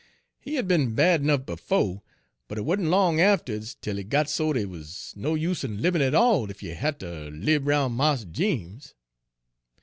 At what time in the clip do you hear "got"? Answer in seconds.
4.03-4.31